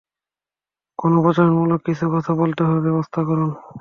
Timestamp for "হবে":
2.63-2.79